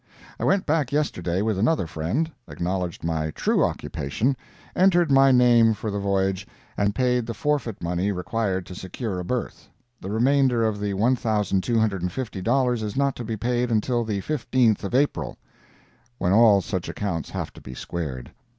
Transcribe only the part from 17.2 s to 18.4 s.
have to be squared.